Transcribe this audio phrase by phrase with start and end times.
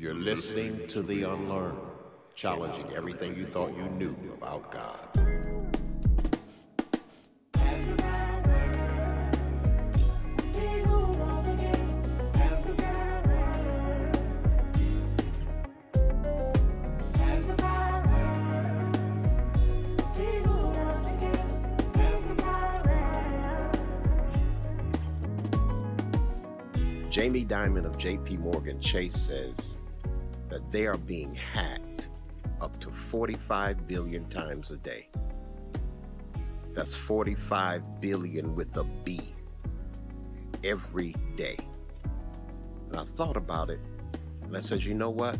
[0.00, 1.76] You're listening to The Unlearned,
[2.34, 4.96] challenging everything you thought you knew about God.
[27.10, 29.74] Jamie Dimon of JP Morgan Chase says
[30.50, 32.08] that they are being hacked
[32.60, 35.08] up to 45 billion times a day.
[36.74, 39.34] That's 45 billion with a B
[40.62, 41.56] every day.
[42.88, 43.80] And I thought about it
[44.42, 45.38] and I said, you know what?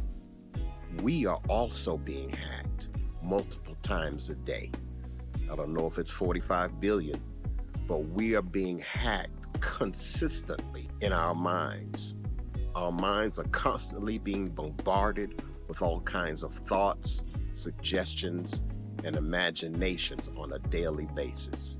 [1.02, 2.88] We are also being hacked
[3.22, 4.70] multiple times a day.
[5.50, 7.20] I don't know if it's 45 billion,
[7.88, 12.14] but we are being hacked consistently in our minds.
[12.80, 18.62] Our minds are constantly being bombarded with all kinds of thoughts, suggestions,
[19.04, 21.76] and imaginations on a daily basis.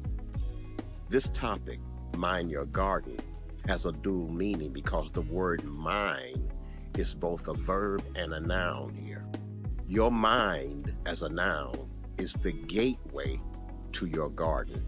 [1.08, 1.80] This topic,
[2.18, 3.18] Mind Your Garden,
[3.66, 6.52] has a dual meaning because the word mind
[6.98, 9.24] is both a verb and a noun here.
[9.88, 13.40] Your mind, as a noun, is the gateway
[13.92, 14.84] to your garden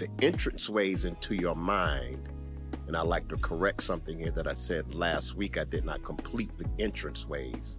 [0.00, 2.29] the entranceways into your mind.
[2.90, 5.56] And I like to correct something here that I said last week.
[5.56, 7.76] I did not complete the entranceways,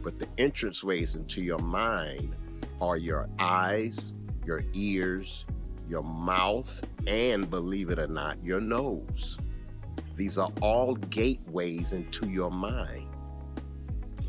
[0.00, 2.36] but the entranceways into your mind
[2.80, 4.14] are your eyes,
[4.46, 5.44] your ears,
[5.88, 9.38] your mouth, and believe it or not, your nose.
[10.14, 13.08] These are all gateways into your mind.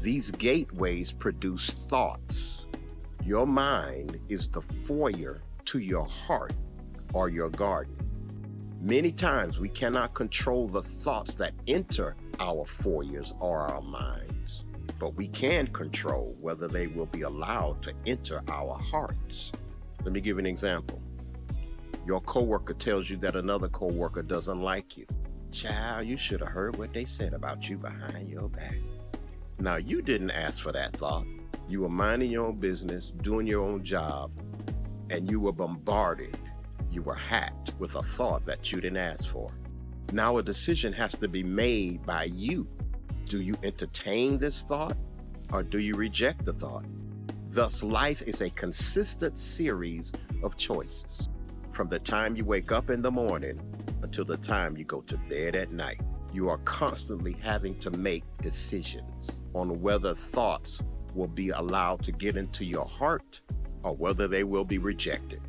[0.01, 2.65] These gateways produce thoughts.
[3.23, 6.53] Your mind is the foyer to your heart
[7.13, 8.04] or your garden.
[8.85, 14.63] Many times we cannot control the thoughts that enter our foyers or our minds,
[14.99, 19.51] but we can control whether they will be allowed to enter our hearts.
[20.03, 21.01] Let me give you an example.
[22.05, 25.07] Your coworker tells you that another coworker doesn't like you.
[25.51, 28.77] Child, you should have heard what they said about you behind your back.
[29.57, 31.25] Now, you didn't ask for that thought.
[31.67, 34.29] You were minding your own business, doing your own job,
[35.09, 36.37] and you were bombarded
[36.95, 39.51] you were hacked with a thought that you didn't ask for.
[40.13, 42.67] Now a decision has to be made by you.
[43.25, 44.97] Do you entertain this thought
[45.51, 46.85] or do you reject the thought?
[47.49, 50.11] Thus, life is a consistent series
[50.41, 51.29] of choices.
[51.71, 53.59] From the time you wake up in the morning
[54.01, 55.99] until the time you go to bed at night,
[56.33, 60.81] you are constantly having to make decisions on whether thoughts
[61.13, 63.41] will be allowed to get into your heart
[63.83, 65.41] or whether they will be rejected.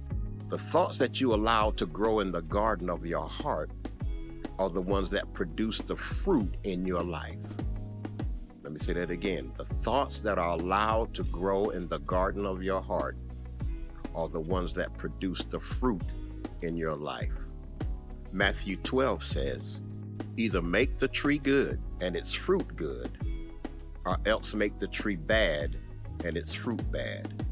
[0.48, 3.68] The thoughts that you allow to grow in the garden of your heart
[4.60, 7.40] are the ones that produce the fruit in your life.
[8.62, 9.50] Let me say that again.
[9.56, 13.16] The thoughts that are allowed to grow in the garden of your heart
[14.14, 16.04] are the ones that produce the fruit
[16.62, 17.32] in your life.
[18.30, 19.82] Matthew 12 says,
[20.36, 23.18] Either make the tree good and its fruit good,
[24.04, 25.76] or else make the tree bad
[26.24, 27.45] and its fruit bad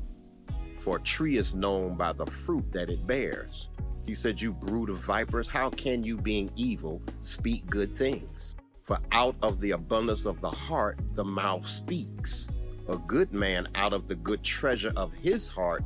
[0.85, 3.69] for a tree is known by the fruit that it bears.
[4.07, 8.57] He said, You brood of vipers, how can you, being evil, speak good things?
[8.83, 12.49] For out of the abundance of the heart, the mouth speaks.
[12.89, 15.83] A good man out of the good treasure of his heart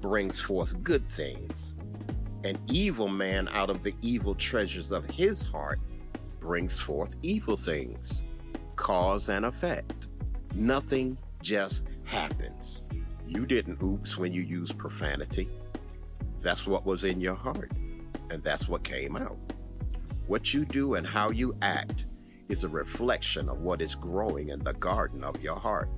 [0.00, 1.74] brings forth good things.
[2.44, 5.80] An evil man out of the evil treasures of his heart
[6.38, 8.22] brings forth evil things.
[8.76, 10.06] Cause and effect.
[10.54, 12.84] Nothing just happens.
[13.28, 15.48] You didn't oops when you used profanity.
[16.42, 17.72] That's what was in your heart,
[18.30, 19.36] and that's what came out.
[20.28, 22.06] What you do and how you act
[22.48, 25.88] is a reflection of what is growing in the garden of your heart.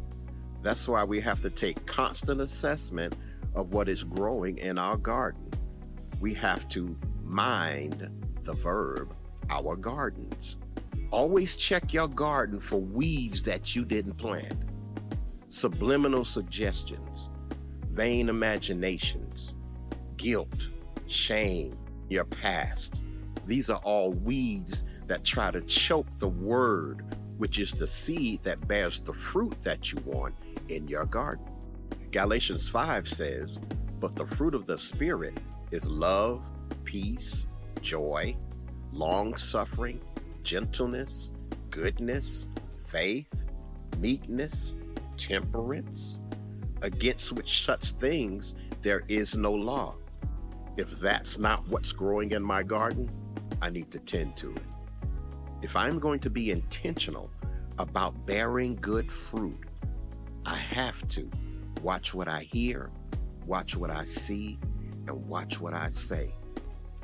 [0.63, 3.15] That's why we have to take constant assessment
[3.55, 5.51] of what is growing in our garden.
[6.21, 8.09] We have to mind
[8.43, 9.15] the verb,
[9.51, 10.57] our gardens.
[11.11, 14.68] Always check your garden for weeds that you didn't plant
[15.49, 17.31] subliminal suggestions,
[17.91, 19.55] vain imaginations,
[20.17, 20.69] guilt,
[21.07, 21.77] shame,
[22.09, 23.03] your past.
[23.47, 27.05] These are all weeds that try to choke the word,
[27.39, 30.35] which is the seed that bears the fruit that you want
[30.69, 31.47] in your garden.
[32.11, 33.59] Galatians 5 says,
[34.01, 35.41] But the fruit of the Spirit
[35.71, 36.43] is love,
[36.85, 37.47] peace,
[37.81, 38.37] joy,
[38.93, 40.01] long suffering,
[40.43, 41.31] gentleness,
[41.71, 42.47] goodness,
[42.81, 43.47] faith,
[43.99, 44.75] meekness,
[45.19, 46.21] temperance,
[46.83, 49.97] against which such things there is no law.
[50.77, 53.11] If that's not what's growing in my garden,
[53.61, 54.63] I need to tend to it.
[55.61, 57.31] If I'm going to be intentional
[57.79, 59.59] about bearing good fruit,
[60.47, 61.29] I have to
[61.83, 62.91] watch what I hear,
[63.45, 64.59] watch what I see,
[65.09, 66.33] and watch what I say.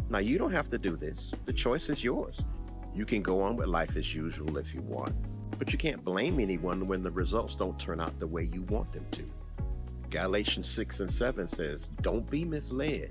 [0.09, 1.33] Now, you don't have to do this.
[1.47, 2.41] The choice is yours.
[2.95, 5.15] You can go on with life as usual if you want,
[5.59, 8.93] but you can't blame anyone when the results don't turn out the way you want
[8.93, 9.25] them to.
[10.11, 13.11] Galatians 6 and 7 says, Don't be misled.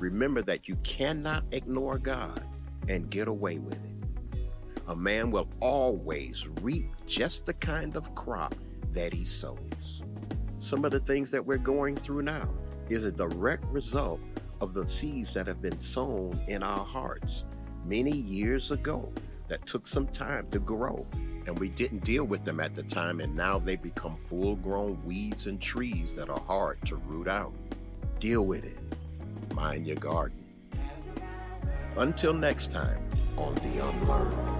[0.00, 2.44] Remember that you cannot ignore God
[2.88, 4.40] and get away with it.
[4.88, 8.54] A man will always reap just the kind of crop
[8.92, 10.02] that he sows.
[10.58, 12.48] Some of the things that we're going through now
[12.88, 14.20] is a direct result
[14.60, 17.44] of the seeds that have been sown in our hearts
[17.84, 19.12] many years ago
[19.48, 21.06] that took some time to grow.
[21.46, 25.02] And we didn't deal with them at the time, and now they become full grown
[25.04, 27.52] weeds and trees that are hard to root out.
[28.20, 28.78] Deal with it.
[29.54, 30.44] Mind your garden.
[31.96, 33.02] Until next time
[33.36, 34.57] on The Unlearned.